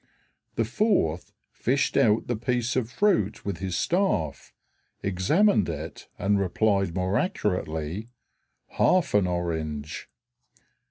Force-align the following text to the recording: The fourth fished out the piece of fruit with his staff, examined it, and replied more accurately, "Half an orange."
The 0.55 0.65
fourth 0.65 1.31
fished 1.51 1.95
out 1.95 2.25
the 2.25 2.35
piece 2.35 2.75
of 2.75 2.89
fruit 2.89 3.45
with 3.45 3.59
his 3.59 3.77
staff, 3.77 4.51
examined 5.03 5.69
it, 5.69 6.07
and 6.17 6.39
replied 6.39 6.95
more 6.95 7.19
accurately, 7.19 8.07
"Half 8.69 9.13
an 9.13 9.27
orange." 9.27 10.09